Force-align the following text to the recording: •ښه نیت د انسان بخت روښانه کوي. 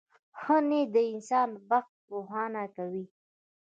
•ښه 0.39 0.55
نیت 0.69 0.89
د 0.95 0.97
انسان 1.13 1.49
بخت 1.69 1.93
روښانه 2.11 2.63
کوي. 2.75 3.05